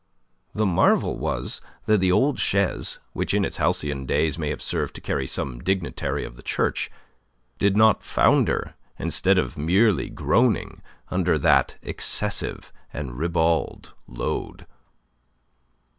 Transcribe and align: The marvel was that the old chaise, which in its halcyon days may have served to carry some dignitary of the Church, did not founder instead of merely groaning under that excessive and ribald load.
The 0.55 0.65
marvel 0.65 1.19
was 1.19 1.61
that 1.85 1.99
the 1.99 2.11
old 2.11 2.39
chaise, 2.39 2.97
which 3.13 3.35
in 3.35 3.45
its 3.45 3.57
halcyon 3.57 4.07
days 4.07 4.35
may 4.35 4.49
have 4.49 4.59
served 4.63 4.95
to 4.95 4.99
carry 4.99 5.27
some 5.27 5.59
dignitary 5.59 6.25
of 6.25 6.35
the 6.35 6.41
Church, 6.41 6.89
did 7.59 7.77
not 7.77 8.01
founder 8.01 8.73
instead 8.97 9.37
of 9.37 9.59
merely 9.59 10.09
groaning 10.09 10.81
under 11.11 11.37
that 11.37 11.77
excessive 11.83 12.73
and 12.91 13.15
ribald 13.19 13.93
load. 14.07 14.65